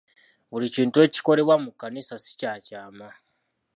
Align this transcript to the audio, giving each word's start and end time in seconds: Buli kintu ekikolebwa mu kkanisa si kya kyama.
Buli 0.51 0.67
kintu 0.75 0.97
ekikolebwa 1.07 1.55
mu 1.63 1.69
kkanisa 1.71 2.15
si 2.23 2.31
kya 2.39 2.53
kyama. 2.65 3.09